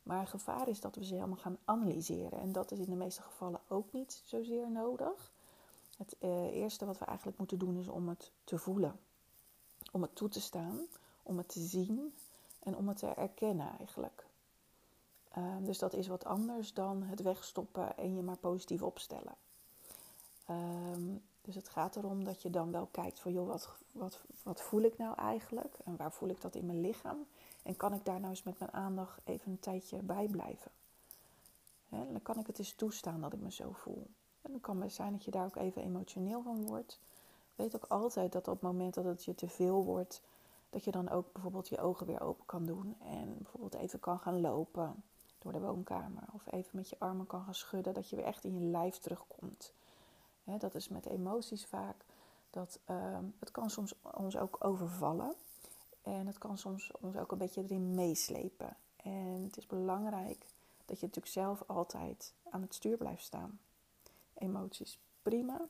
Maar 0.05 0.21
het 0.21 0.29
gevaar 0.29 0.69
is 0.69 0.81
dat 0.81 0.95
we 0.95 1.05
ze 1.05 1.15
helemaal 1.15 1.37
gaan 1.37 1.59
analyseren. 1.65 2.41
En 2.41 2.53
dat 2.53 2.71
is 2.71 2.79
in 2.79 2.91
de 2.91 2.97
meeste 2.97 3.23
gevallen 3.23 3.61
ook 3.69 3.93
niet 3.93 4.23
zozeer 4.25 4.71
nodig. 4.71 5.33
Het 5.97 6.17
uh, 6.21 6.31
eerste 6.57 6.85
wat 6.85 6.99
we 6.99 7.05
eigenlijk 7.05 7.39
moeten 7.39 7.59
doen 7.59 7.77
is 7.77 7.89
om 7.89 8.09
het 8.09 8.31
te 8.45 8.59
voelen. 8.59 8.99
Om 9.93 10.03
het 10.03 10.15
toe 10.15 10.29
te 10.29 10.41
staan, 10.41 10.81
om 11.23 11.39
het 11.39 11.49
te 11.49 11.61
zien 11.61 12.15
en 12.59 12.77
om 12.77 12.89
het 12.89 12.97
te 12.97 13.07
erkennen 13.07 13.79
eigenlijk. 13.79 14.27
Uh, 15.39 15.45
dus 15.61 15.79
dat 15.79 15.93
is 15.93 16.07
wat 16.07 16.25
anders 16.25 16.73
dan 16.73 17.03
het 17.03 17.23
wegstoppen 17.23 17.97
en 17.97 18.15
je 18.15 18.23
maar 18.23 18.37
positief 18.37 18.83
opstellen. 18.83 19.35
Um, 20.51 21.23
dus 21.43 21.55
het 21.55 21.69
gaat 21.69 21.97
erom 21.97 22.25
dat 22.25 22.43
je 22.43 22.51
dan 22.51 22.71
wel 22.71 22.89
kijkt 22.91 23.21
van 23.21 23.33
joh, 23.33 23.47
wat, 23.47 23.69
wat, 23.93 24.21
wat 24.43 24.63
voel 24.63 24.83
ik 24.83 24.99
nou 24.99 25.17
eigenlijk? 25.17 25.77
En 25.85 25.97
waar 25.97 26.13
voel 26.13 26.29
ik 26.29 26.41
dat 26.41 26.55
in 26.55 26.67
mijn 26.67 26.81
lichaam? 26.81 27.27
En 27.65 27.77
kan 27.77 27.93
ik 27.93 28.05
daar 28.05 28.19
nou 28.19 28.31
eens 28.31 28.43
met 28.43 28.59
mijn 28.59 28.73
aandacht 28.73 29.21
even 29.25 29.51
een 29.51 29.61
tijdje 29.61 30.03
bij 30.03 30.27
blijven? 30.27 30.71
Dan 31.89 32.23
kan 32.23 32.39
ik 32.39 32.47
het 32.47 32.59
eens 32.59 32.73
toestaan 32.73 33.21
dat 33.21 33.33
ik 33.33 33.41
me 33.41 33.53
zo 33.53 33.73
voel. 33.73 34.07
En 34.43 34.51
dan 34.51 34.61
kan 34.61 34.83
het 34.83 34.93
zijn 34.93 35.13
dat 35.13 35.25
je 35.25 35.31
daar 35.31 35.45
ook 35.45 35.57
even 35.57 35.83
emotioneel 35.83 36.43
van 36.43 36.67
wordt. 36.67 37.01
Weet 37.55 37.77
ook 37.77 37.85
altijd 37.89 38.33
dat 38.33 38.49
op 38.49 38.55
het 38.55 38.63
moment 38.63 38.95
dat 38.95 39.05
het 39.05 39.25
je 39.25 39.35
te 39.35 39.49
veel 39.49 39.85
wordt, 39.85 40.23
dat 40.71 40.85
je 40.85 40.91
dan 40.91 41.09
ook 41.11 41.33
bijvoorbeeld 41.33 41.69
je 41.69 41.81
ogen 41.81 42.07
weer 42.07 42.21
open 42.21 42.47
kan 42.47 42.67
doen. 42.67 42.97
En 43.01 43.37
bijvoorbeeld 43.37 43.75
even 43.75 44.01
kan 44.01 44.19
gaan 44.19 44.41
lopen 44.41 45.03
door 45.39 45.53
de 45.53 45.61
woonkamer. 45.61 46.23
Of 46.33 46.53
even 46.53 46.71
met 46.73 46.89
je 46.89 46.97
armen 46.99 47.27
kan 47.27 47.43
gaan 47.43 47.55
schudden, 47.55 47.95
dat 47.95 48.09
je 48.09 48.17
weer 48.17 48.25
echt 48.25 48.45
in 48.45 48.55
je 48.55 48.71
lijf 48.71 48.99
terugkomt. 48.99 49.73
Dat 50.45 50.75
is 50.75 50.89
met 50.89 51.07
emoties 51.07 51.67
vaak. 51.67 52.05
Dat, 52.51 52.81
um, 52.91 53.35
het 53.39 53.51
kan 53.51 53.71
soms 53.71 53.95
ons 54.15 54.37
ook 54.37 54.57
overvallen. 54.59 55.35
En 56.05 56.27
het 56.27 56.39
kan 56.39 56.59
soms 56.59 56.91
ons 57.01 57.17
ook 57.17 57.33
een 57.33 57.39
beetje 57.39 57.63
erin 57.63 57.95
meeslepen. 57.95 58.77
En 58.97 59.43
het 59.43 59.57
is 59.57 59.67
belangrijk 59.67 60.47
dat 60.85 61.01
je 61.01 61.07
natuurlijk 61.07 61.33
zelf 61.35 61.63
altijd 61.67 62.35
aan 62.51 62.63
het 62.63 62.75
stuur 62.75 62.97
blijft 62.97 63.25
staan. 63.25 63.61
Emoties, 64.35 64.99
prima. 65.23 65.61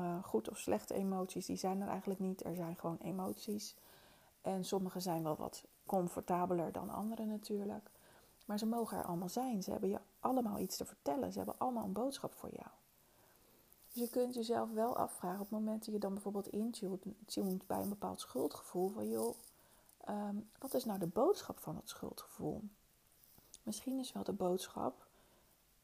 Uh, 0.00 0.24
goed 0.24 0.50
of 0.50 0.58
slechte 0.58 0.94
emoties, 0.94 1.46
die 1.46 1.56
zijn 1.56 1.80
er 1.80 1.88
eigenlijk 1.88 2.20
niet. 2.20 2.44
Er 2.44 2.54
zijn 2.54 2.76
gewoon 2.76 2.98
emoties. 3.00 3.74
En 4.40 4.64
sommige 4.64 5.00
zijn 5.00 5.22
wel 5.22 5.36
wat 5.36 5.64
comfortabeler 5.86 6.72
dan 6.72 6.90
andere 6.90 7.24
natuurlijk. 7.24 7.90
Maar 8.44 8.58
ze 8.58 8.66
mogen 8.66 8.98
er 8.98 9.04
allemaal 9.04 9.28
zijn. 9.28 9.62
Ze 9.62 9.70
hebben 9.70 9.88
je 9.88 10.00
allemaal 10.20 10.58
iets 10.58 10.76
te 10.76 10.84
vertellen. 10.84 11.32
Ze 11.32 11.36
hebben 11.36 11.58
allemaal 11.58 11.84
een 11.84 11.92
boodschap 11.92 12.34
voor 12.34 12.50
jou. 12.52 12.70
Dus 13.92 14.02
je 14.02 14.10
kunt 14.10 14.34
jezelf 14.34 14.72
wel 14.72 14.96
afvragen 14.96 15.40
op 15.40 15.50
het 15.50 15.58
moment 15.58 15.84
dat 15.84 15.94
je 15.94 16.00
dan 16.00 16.12
bijvoorbeeld 16.12 16.48
intunt 16.48 17.66
bij 17.66 17.80
een 17.80 17.88
bepaald 17.88 18.20
schuldgevoel. 18.20 18.88
Van 18.88 19.08
joh, 19.08 19.34
um, 20.08 20.50
wat 20.58 20.74
is 20.74 20.84
nou 20.84 20.98
de 20.98 21.06
boodschap 21.06 21.58
van 21.58 21.76
het 21.76 21.88
schuldgevoel? 21.88 22.62
Misschien 23.62 23.98
is 23.98 24.12
wel 24.12 24.24
de 24.24 24.32
boodschap 24.32 25.06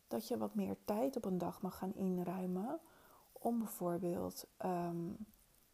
dat 0.09 0.29
je 0.29 0.39
wat 0.39 0.55
meer 0.55 0.77
tijd 0.85 1.17
op 1.17 1.25
een 1.25 1.39
dag 1.39 1.63
mag 1.63 1.79
gaan 1.79 1.95
inruimen. 1.95 2.81
Om 3.33 3.59
bijvoorbeeld 3.59 4.47
um, 4.65 5.27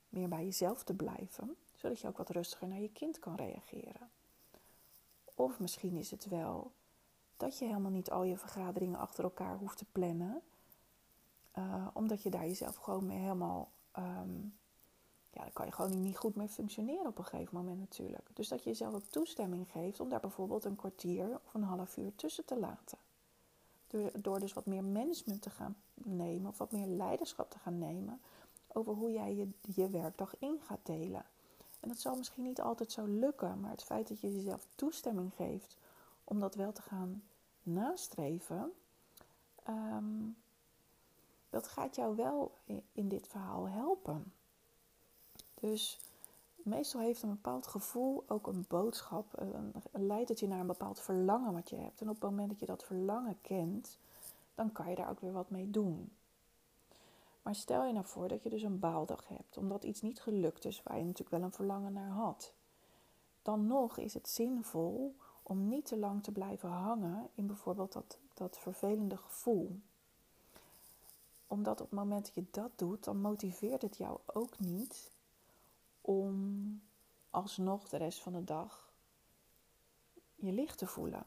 meer 0.08 0.28
bij 0.28 0.44
jezelf 0.44 0.84
te 0.84 0.94
blijven. 0.94 1.56
Zodat 1.74 2.00
je 2.00 2.08
ook 2.08 2.16
wat 2.16 2.30
rustiger 2.30 2.68
naar 2.68 2.80
je 2.80 2.92
kind 2.92 3.18
kan 3.18 3.34
reageren. 3.34 4.10
Of 5.34 5.60
misschien 5.60 5.96
is 5.96 6.10
het 6.10 6.28
wel 6.28 6.72
dat 7.36 7.58
je 7.58 7.64
helemaal 7.64 7.90
niet 7.90 8.10
al 8.10 8.24
je 8.24 8.36
vergaderingen 8.36 8.98
achter 8.98 9.24
elkaar 9.24 9.56
hoeft 9.56 9.78
te 9.78 9.84
plannen. 9.92 10.42
Uh, 11.58 11.86
omdat 11.92 12.22
je 12.22 12.30
daar 12.30 12.46
jezelf 12.46 12.76
gewoon 12.76 13.06
mee 13.06 13.18
helemaal. 13.18 13.70
Um, 13.98 14.58
ja, 15.34 15.42
dan 15.42 15.52
kan 15.52 15.66
je 15.66 15.72
gewoon 15.72 16.02
niet 16.02 16.16
goed 16.16 16.34
mee 16.34 16.48
functioneren 16.48 17.06
op 17.06 17.18
een 17.18 17.24
gegeven 17.24 17.56
moment 17.56 17.78
natuurlijk. 17.78 18.28
Dus 18.32 18.48
dat 18.48 18.62
je 18.62 18.70
jezelf 18.70 18.94
ook 18.94 19.04
toestemming 19.10 19.70
geeft 19.70 20.00
om 20.00 20.08
daar 20.08 20.20
bijvoorbeeld 20.20 20.64
een 20.64 20.76
kwartier 20.76 21.40
of 21.44 21.54
een 21.54 21.62
half 21.62 21.96
uur 21.96 22.14
tussen 22.14 22.44
te 22.44 22.58
laten. 22.58 22.98
Door, 24.14 24.40
dus 24.40 24.52
wat 24.52 24.66
meer 24.66 24.84
management 24.84 25.42
te 25.42 25.50
gaan 25.50 25.76
nemen 25.94 26.50
of 26.50 26.58
wat 26.58 26.72
meer 26.72 26.86
leiderschap 26.86 27.50
te 27.50 27.58
gaan 27.58 27.78
nemen 27.78 28.20
over 28.66 28.94
hoe 28.94 29.12
jij 29.12 29.34
je, 29.34 29.48
je 29.74 29.90
werkdag 29.90 30.34
in 30.38 30.60
gaat 30.62 30.80
delen. 30.82 31.24
En 31.80 31.88
dat 31.88 31.98
zal 31.98 32.16
misschien 32.16 32.42
niet 32.42 32.60
altijd 32.60 32.92
zo 32.92 33.04
lukken, 33.06 33.60
maar 33.60 33.70
het 33.70 33.84
feit 33.84 34.08
dat 34.08 34.20
je 34.20 34.34
jezelf 34.34 34.66
toestemming 34.74 35.34
geeft 35.34 35.76
om 36.24 36.40
dat 36.40 36.54
wel 36.54 36.72
te 36.72 36.82
gaan 36.82 37.22
nastreven, 37.62 38.72
um, 39.68 40.36
dat 41.50 41.68
gaat 41.68 41.96
jou 41.96 42.16
wel 42.16 42.54
in 42.92 43.08
dit 43.08 43.28
verhaal 43.28 43.68
helpen. 43.68 44.32
Dus 45.71 45.99
meestal 46.56 47.00
heeft 47.00 47.23
een 47.23 47.28
bepaald 47.28 47.66
gevoel 47.66 48.25
ook 48.28 48.47
een 48.47 48.64
boodschap. 48.68 49.42
leidt 49.92 50.28
het 50.28 50.40
je 50.40 50.49
naar 50.49 50.61
een 50.61 50.66
bepaald 50.66 51.00
verlangen 51.00 51.52
wat 51.52 51.71
je 51.71 51.76
hebt. 51.76 52.00
En 52.00 52.09
op 52.09 52.14
het 52.14 52.30
moment 52.30 52.49
dat 52.50 52.61
je 52.61 52.66
dat 52.66 52.85
verlangen 52.85 53.38
kent, 53.42 53.99
dan 54.54 54.73
kan 54.73 54.90
je 54.90 54.97
daar 54.97 55.11
ook 55.11 55.21
weer 55.21 55.33
wat 55.33 55.50
mee 55.50 55.71
doen. 55.71 56.12
Maar 57.42 57.54
stel 57.54 57.85
je 57.85 57.92
nou 57.92 58.06
voor 58.06 58.28
dat 58.28 58.42
je 58.42 58.50
dus 58.50 58.62
een 58.62 58.78
baaldag 58.78 59.28
hebt, 59.28 59.56
omdat 59.56 59.85
iets 59.85 60.00
niet 60.00 60.21
gelukt 60.21 60.64
is 60.64 60.83
waar 60.83 60.97
je 60.97 61.04
natuurlijk 61.04 61.30
wel 61.37 61.42
een 61.42 61.52
verlangen 61.52 61.92
naar 61.92 62.11
had. 62.11 62.52
Dan 63.42 63.66
nog 63.66 63.99
is 63.99 64.14
het 64.14 64.28
zinvol 64.28 65.14
om 65.42 65.68
niet 65.68 65.87
te 65.87 65.97
lang 65.97 66.23
te 66.23 66.33
blijven 66.33 66.68
hangen 66.68 67.28
in 67.35 67.47
bijvoorbeeld 67.47 67.92
dat, 67.92 68.18
dat 68.35 68.59
vervelende 68.59 69.16
gevoel. 69.16 69.80
Omdat 71.47 71.80
op 71.80 71.90
het 71.90 71.99
moment 71.99 72.25
dat 72.25 72.35
je 72.35 72.44
dat 72.50 72.71
doet, 72.76 73.04
dan 73.04 73.21
motiveert 73.21 73.83
het 73.83 73.97
jou 73.97 74.18
ook 74.26 74.59
niet 74.59 75.12
om 76.06 76.82
alsnog 77.30 77.88
de 77.88 77.96
rest 77.96 78.20
van 78.20 78.32
de 78.32 78.44
dag 78.44 78.92
je 80.34 80.52
licht 80.52 80.78
te 80.78 80.87
voelen. 80.87 81.26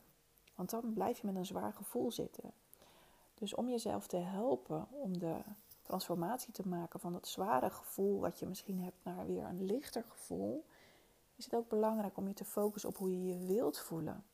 Want 0.55 0.69
dan 0.69 0.93
blijf 0.93 1.19
je 1.19 1.25
met 1.25 1.35
een 1.35 1.45
zwaar 1.45 1.73
gevoel 1.73 2.11
zitten. 2.11 2.53
Dus 3.33 3.55
om 3.55 3.69
jezelf 3.69 4.07
te 4.07 4.17
helpen 4.17 4.87
om 4.91 5.19
de 5.19 5.39
transformatie 5.81 6.53
te 6.53 6.67
maken 6.67 6.99
van 6.99 7.13
dat 7.13 7.27
zware 7.27 7.69
gevoel 7.69 8.19
wat 8.19 8.39
je 8.39 8.45
misschien 8.45 8.79
hebt 8.79 9.03
naar 9.03 9.25
weer 9.25 9.43
een 9.43 9.63
lichter 9.63 10.03
gevoel, 10.03 10.65
is 11.35 11.45
het 11.45 11.55
ook 11.55 11.69
belangrijk 11.69 12.17
om 12.17 12.27
je 12.27 12.33
te 12.33 12.45
focussen 12.45 12.89
op 12.89 12.97
hoe 12.97 13.11
je 13.11 13.25
je 13.25 13.45
wilt 13.45 13.79
voelen. 13.79 14.25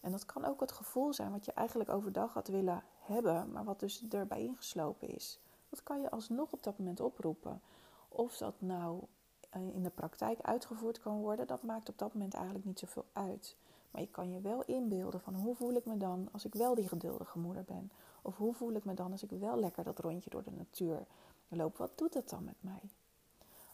En 0.00 0.10
dat 0.10 0.26
kan 0.26 0.44
ook 0.44 0.60
het 0.60 0.72
gevoel 0.72 1.12
zijn 1.12 1.30
wat 1.30 1.44
je 1.44 1.52
eigenlijk 1.52 1.90
overdag 1.90 2.34
had 2.34 2.48
willen 2.48 2.84
hebben, 2.98 3.52
maar 3.52 3.64
wat 3.64 3.80
dus 3.80 4.08
erbij 4.08 4.42
ingeslopen 4.42 5.08
is. 5.08 5.40
Dat 5.68 5.82
kan 5.82 6.00
je 6.00 6.10
alsnog 6.10 6.52
op 6.52 6.62
dat 6.62 6.78
moment 6.78 7.00
oproepen. 7.00 7.62
Of 8.08 8.36
dat 8.36 8.60
nou 8.60 9.04
in 9.60 9.82
de 9.82 9.90
praktijk 9.90 10.40
uitgevoerd 10.40 11.00
kan 11.00 11.20
worden, 11.20 11.46
dat 11.46 11.62
maakt 11.62 11.88
op 11.88 11.98
dat 11.98 12.12
moment 12.12 12.34
eigenlijk 12.34 12.64
niet 12.64 12.78
zoveel 12.78 13.04
uit. 13.12 13.56
Maar 13.90 14.00
je 14.00 14.10
kan 14.10 14.32
je 14.32 14.40
wel 14.40 14.62
inbeelden 14.64 15.20
van 15.20 15.34
hoe 15.34 15.54
voel 15.54 15.72
ik 15.72 15.84
me 15.84 15.96
dan 15.96 16.28
als 16.32 16.44
ik 16.44 16.54
wel 16.54 16.74
die 16.74 16.88
geduldige 16.88 17.38
moeder 17.38 17.64
ben? 17.64 17.90
Of 18.22 18.36
hoe 18.36 18.54
voel 18.54 18.72
ik 18.72 18.84
me 18.84 18.94
dan 18.94 19.12
als 19.12 19.22
ik 19.22 19.30
wel 19.30 19.58
lekker 19.58 19.84
dat 19.84 19.98
rondje 19.98 20.30
door 20.30 20.42
de 20.42 20.50
natuur 20.56 21.06
loop? 21.48 21.76
Wat 21.76 21.98
doet 21.98 22.14
het 22.14 22.28
dan 22.28 22.44
met 22.44 22.56
mij? 22.60 22.80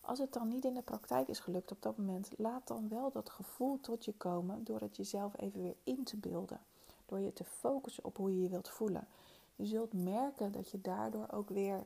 Als 0.01 0.19
het 0.19 0.33
dan 0.33 0.49
niet 0.49 0.65
in 0.65 0.75
de 0.75 0.83
praktijk 0.83 1.29
is 1.29 1.39
gelukt 1.39 1.71
op 1.71 1.83
dat 1.83 1.97
moment, 1.97 2.31
laat 2.37 2.67
dan 2.67 2.89
wel 2.89 3.11
dat 3.11 3.31
gevoel 3.31 3.81
tot 3.81 4.05
je 4.05 4.13
komen 4.13 4.65
door 4.65 4.81
het 4.81 4.97
jezelf 4.97 5.41
even 5.41 5.63
weer 5.63 5.77
in 5.85 6.05
te 6.05 6.17
beelden. 6.17 6.61
Door 7.07 7.21
je 7.21 7.33
te 7.33 7.45
focussen 7.45 8.05
op 8.05 8.17
hoe 8.17 8.35
je 8.37 8.43
je 8.43 8.49
wilt 8.49 8.69
voelen. 8.69 9.07
Je 9.57 9.67
zult 9.67 9.93
merken 9.93 10.53
dat 10.53 10.71
je 10.71 10.81
daardoor 10.81 11.27
ook 11.31 11.49
weer 11.49 11.85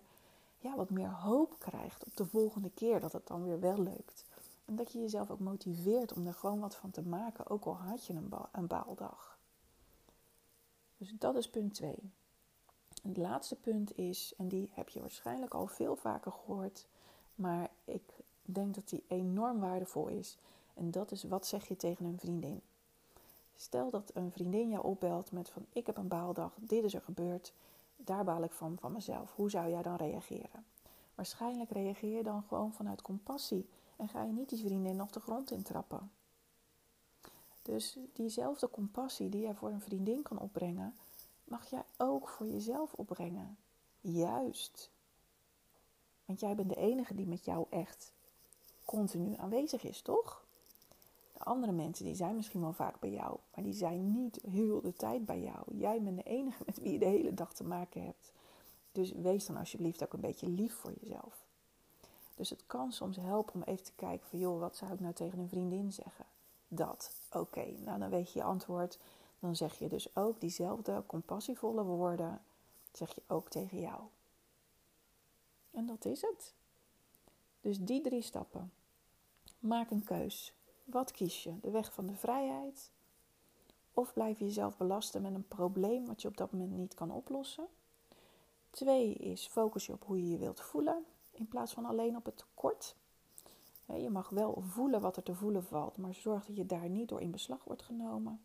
ja, 0.58 0.76
wat 0.76 0.90
meer 0.90 1.10
hoop 1.10 1.58
krijgt 1.58 2.04
op 2.04 2.16
de 2.16 2.26
volgende 2.26 2.70
keer 2.70 3.00
dat 3.00 3.12
het 3.12 3.26
dan 3.26 3.42
weer 3.42 3.60
wel 3.60 3.82
lukt. 3.82 4.24
En 4.64 4.76
dat 4.76 4.92
je 4.92 5.00
jezelf 5.00 5.30
ook 5.30 5.40
motiveert 5.40 6.12
om 6.12 6.26
er 6.26 6.34
gewoon 6.34 6.60
wat 6.60 6.76
van 6.76 6.90
te 6.90 7.02
maken, 7.02 7.50
ook 7.50 7.64
al 7.64 7.76
had 7.76 8.06
je 8.06 8.12
een, 8.12 8.28
ba 8.28 8.48
een 8.52 8.66
baaldag. 8.66 9.38
Dus 10.98 11.12
dat 11.18 11.36
is 11.36 11.50
punt 11.50 11.74
2. 11.74 11.94
Het 13.02 13.16
laatste 13.16 13.56
punt 13.56 13.98
is, 13.98 14.34
en 14.36 14.48
die 14.48 14.70
heb 14.72 14.88
je 14.88 15.00
waarschijnlijk 15.00 15.54
al 15.54 15.66
veel 15.66 15.96
vaker 15.96 16.32
gehoord, 16.32 16.86
maar 17.34 17.70
ik 17.84 18.02
denk 18.42 18.74
dat 18.74 18.88
die 18.88 19.04
enorm 19.08 19.60
waardevol 19.60 20.08
is. 20.08 20.38
En 20.74 20.90
dat 20.90 21.10
is 21.10 21.22
wat 21.22 21.46
zeg 21.46 21.68
je 21.68 21.76
tegen 21.76 22.04
een 22.04 22.18
vriendin? 22.18 22.60
Stel 23.56 23.90
dat 23.90 24.10
een 24.14 24.32
vriendin 24.32 24.70
jou 24.70 24.84
opbelt 24.84 25.32
met 25.32 25.50
van 25.50 25.66
ik 25.72 25.86
heb 25.86 25.96
een 25.96 26.08
baaldag, 26.08 26.52
dit 26.60 26.84
is 26.84 26.94
er 26.94 27.00
gebeurd, 27.00 27.52
daar 27.96 28.24
baal 28.24 28.42
ik 28.42 28.52
van 28.52 28.78
van 28.80 28.92
mezelf. 28.92 29.34
Hoe 29.34 29.50
zou 29.50 29.70
jij 29.70 29.82
dan 29.82 29.96
reageren? 29.96 30.64
Waarschijnlijk 31.14 31.70
reageer 31.70 32.16
je 32.16 32.22
dan 32.22 32.42
gewoon 32.42 32.72
vanuit 32.72 33.02
compassie 33.02 33.68
en 33.96 34.08
ga 34.08 34.22
je 34.22 34.32
niet 34.32 34.48
die 34.48 34.64
vriendin 34.64 34.96
nog 34.96 35.10
de 35.10 35.20
grond 35.20 35.50
in 35.50 35.62
trappen. 35.62 36.10
Dus 37.62 37.98
diezelfde 38.12 38.70
compassie 38.70 39.28
die 39.28 39.40
jij 39.40 39.54
voor 39.54 39.70
een 39.70 39.80
vriendin 39.80 40.22
kan 40.22 40.38
opbrengen, 40.38 40.94
mag 41.44 41.70
jij 41.70 41.84
ook 41.96 42.28
voor 42.28 42.46
jezelf 42.46 42.92
opbrengen. 42.92 43.58
Juist. 44.00 44.90
Want 46.24 46.40
jij 46.40 46.54
bent 46.54 46.68
de 46.68 46.76
enige 46.76 47.14
die 47.14 47.26
met 47.26 47.44
jou 47.44 47.66
echt 47.70 48.12
continu 48.84 49.36
aanwezig 49.36 49.82
is, 49.82 50.02
toch? 50.02 50.45
De 51.36 51.44
andere 51.44 51.72
mensen 51.72 52.04
die 52.04 52.14
zijn 52.14 52.36
misschien 52.36 52.60
wel 52.60 52.72
vaak 52.72 53.00
bij 53.00 53.10
jou, 53.10 53.38
maar 53.54 53.64
die 53.64 53.72
zijn 53.72 54.12
niet 54.12 54.38
heel 54.48 54.80
de 54.80 54.92
tijd 54.92 55.24
bij 55.24 55.40
jou. 55.40 55.76
Jij 55.78 56.02
bent 56.02 56.16
de 56.16 56.22
enige 56.22 56.62
met 56.66 56.78
wie 56.78 56.92
je 56.92 56.98
de 56.98 57.04
hele 57.04 57.34
dag 57.34 57.54
te 57.54 57.64
maken 57.64 58.04
hebt. 58.04 58.32
Dus 58.92 59.12
wees 59.12 59.46
dan 59.46 59.56
alsjeblieft 59.56 60.02
ook 60.02 60.12
een 60.12 60.20
beetje 60.20 60.48
lief 60.48 60.74
voor 60.74 60.92
jezelf. 61.00 61.44
Dus 62.34 62.50
het 62.50 62.66
kan 62.66 62.92
soms 62.92 63.16
helpen 63.16 63.54
om 63.54 63.62
even 63.62 63.84
te 63.84 63.92
kijken 63.96 64.28
van 64.28 64.38
joh, 64.38 64.60
wat 64.60 64.76
zou 64.76 64.92
ik 64.92 65.00
nou 65.00 65.14
tegen 65.14 65.38
een 65.38 65.48
vriendin 65.48 65.92
zeggen? 65.92 66.24
Dat. 66.68 67.10
Oké, 67.32 67.64
nou 67.84 67.98
dan 67.98 68.10
weet 68.10 68.32
je 68.32 68.38
je 68.38 68.44
antwoord. 68.44 68.98
Dan 69.38 69.56
zeg 69.56 69.78
je 69.78 69.88
dus 69.88 70.16
ook 70.16 70.40
diezelfde 70.40 71.02
compassievolle 71.06 71.82
woorden, 71.82 72.40
zeg 72.92 73.14
je 73.14 73.22
ook 73.26 73.48
tegen 73.48 73.80
jou. 73.80 74.00
En 75.70 75.86
dat 75.86 76.04
is 76.04 76.20
het. 76.20 76.54
Dus 77.60 77.78
die 77.78 78.00
drie 78.00 78.22
stappen. 78.22 78.72
Maak 79.58 79.90
een 79.90 80.04
keus. 80.04 80.54
Wat 80.86 81.10
kies 81.10 81.42
je? 81.42 81.60
De 81.60 81.70
weg 81.70 81.92
van 81.92 82.06
de 82.06 82.14
vrijheid? 82.14 82.90
Of 83.94 84.12
blijf 84.12 84.38
je 84.38 84.44
jezelf 84.44 84.76
belasten 84.76 85.22
met 85.22 85.34
een 85.34 85.48
probleem 85.48 86.06
wat 86.06 86.22
je 86.22 86.28
op 86.28 86.36
dat 86.36 86.52
moment 86.52 86.72
niet 86.72 86.94
kan 86.94 87.10
oplossen? 87.10 87.66
Twee 88.70 89.14
is 89.14 89.46
focus 89.46 89.86
je 89.86 89.92
op 89.92 90.04
hoe 90.04 90.20
je 90.20 90.28
je 90.28 90.38
wilt 90.38 90.60
voelen 90.60 91.04
in 91.30 91.48
plaats 91.48 91.72
van 91.72 91.84
alleen 91.84 92.16
op 92.16 92.24
het 92.24 92.36
tekort. 92.36 92.96
Je 93.84 94.10
mag 94.10 94.28
wel 94.28 94.62
voelen 94.66 95.00
wat 95.00 95.16
er 95.16 95.22
te 95.22 95.34
voelen 95.34 95.64
valt, 95.64 95.96
maar 95.96 96.14
zorg 96.14 96.46
dat 96.46 96.56
je 96.56 96.66
daar 96.66 96.88
niet 96.88 97.08
door 97.08 97.20
in 97.20 97.30
beslag 97.30 97.64
wordt 97.64 97.82
genomen. 97.82 98.44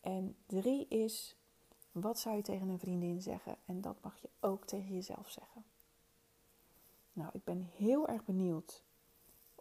En 0.00 0.36
drie 0.46 0.88
is, 0.88 1.36
wat 1.92 2.18
zou 2.18 2.36
je 2.36 2.42
tegen 2.42 2.68
een 2.68 2.78
vriendin 2.78 3.22
zeggen? 3.22 3.56
En 3.64 3.80
dat 3.80 3.96
mag 4.02 4.18
je 4.20 4.28
ook 4.40 4.64
tegen 4.64 4.94
jezelf 4.94 5.30
zeggen. 5.30 5.64
Nou, 7.12 7.30
ik 7.32 7.44
ben 7.44 7.62
heel 7.76 8.08
erg 8.08 8.24
benieuwd 8.24 8.82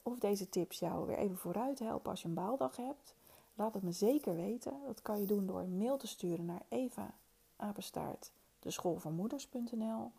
of 0.08 0.20
deze 0.20 0.50
tips 0.50 0.80
jou 0.80 1.06
weer 1.06 1.18
even 1.18 1.38
vooruit 1.38 1.80
helpen 1.80 2.12
als 2.12 2.22
je 2.22 2.28
een 2.28 2.34
baaldag 2.34 2.76
hebt. 2.76 3.16
Laat 3.56 3.74
het 3.74 3.84
me 3.84 3.92
zeker 3.92 4.36
weten. 4.36 4.74
Dat 4.86 5.02
kan 5.02 5.20
je 5.20 5.26
doen 5.26 5.46
door 5.46 5.60
een 5.60 5.78
mail 5.78 5.98
te 5.98 6.08
sturen 6.08 6.46
naar 6.46 6.62
Eva 6.68 7.14
Apenstaart, 7.56 8.32
de 8.60 8.72
school 8.72 9.00
van 9.00 9.14
moeders.nl. 9.14 10.12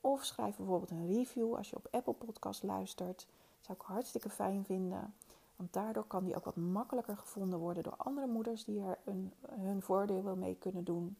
Of 0.00 0.24
schrijf 0.24 0.56
bijvoorbeeld 0.56 0.90
een 0.90 1.06
review 1.06 1.54
als 1.54 1.70
je 1.70 1.76
op 1.76 1.88
Apple 1.90 2.12
Podcast 2.12 2.62
luistert. 2.62 3.16
Dat 3.16 3.66
zou 3.66 3.78
ik 3.78 3.84
hartstikke 3.84 4.30
fijn 4.30 4.64
vinden. 4.64 5.14
Want 5.56 5.72
daardoor 5.72 6.04
kan 6.04 6.24
die 6.24 6.36
ook 6.36 6.44
wat 6.44 6.56
makkelijker 6.56 7.16
gevonden 7.16 7.58
worden 7.58 7.82
door 7.82 7.96
andere 7.96 8.26
moeders 8.26 8.64
die 8.64 8.80
er 8.80 8.98
een, 9.04 9.32
hun 9.48 9.82
voordeel 9.82 10.36
mee 10.36 10.56
kunnen 10.56 10.84
doen. 10.84 11.16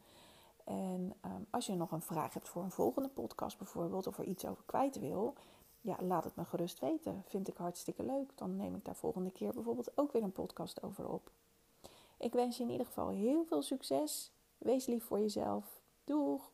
En 0.65 1.13
um, 1.25 1.47
als 1.51 1.67
je 1.67 1.75
nog 1.75 1.93
een 1.93 2.03
vraag 2.03 2.35
hebt 2.35 2.49
voor 2.49 2.63
een 2.63 2.71
volgende 2.71 3.09
podcast 3.09 3.59
bijvoorbeeld, 3.59 4.07
of 4.07 4.19
er 4.19 4.25
iets 4.25 4.47
over 4.47 4.63
kwijt 4.67 4.99
wil, 4.99 5.35
ja, 5.81 5.97
laat 6.01 6.25
het 6.25 6.37
me 6.37 6.45
gerust 6.45 6.79
weten. 6.79 7.23
Vind 7.27 7.49
ik 7.49 7.57
hartstikke 7.57 8.03
leuk. 8.03 8.33
Dan 8.35 8.57
neem 8.57 8.75
ik 8.75 8.85
daar 8.85 8.97
volgende 8.97 9.31
keer 9.31 9.53
bijvoorbeeld 9.53 9.99
ook 9.99 10.13
weer 10.13 10.23
een 10.23 10.33
podcast 10.33 10.83
over 10.83 11.09
op. 11.09 11.31
Ik 12.19 12.33
wens 12.33 12.57
je 12.57 12.63
in 12.63 12.71
ieder 12.71 12.87
geval 12.87 13.09
heel 13.09 13.45
veel 13.45 13.63
succes. 13.63 14.33
Wees 14.59 14.87
lief 14.87 15.05
voor 15.05 15.21
jezelf. 15.21 15.81
Doeg! 16.05 16.51